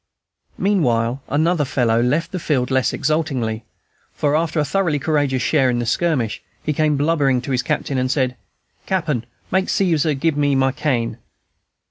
Meanwhile, 0.57 1.21
another 1.27 1.63
fellow 1.63 2.01
left 2.01 2.31
the 2.31 2.39
field 2.39 2.71
less 2.71 2.91
exultingly; 2.91 3.65
for, 4.13 4.35
after 4.35 4.59
a 4.59 4.65
thoroughly 4.65 4.97
courageous 4.97 5.43
share 5.43 5.69
in 5.69 5.77
the 5.77 5.85
skirmish, 5.85 6.41
he 6.63 6.73
came 6.73 6.97
blubbering 6.97 7.39
to 7.41 7.51
his 7.51 7.61
captain, 7.61 7.99
and 7.99 8.09
said, 8.09 8.35
"Cappen, 8.87 9.25
make 9.51 9.69
Caesar 9.69 10.15
gib 10.15 10.35
me 10.35 10.55
my 10.55 10.71
cane." 10.71 11.19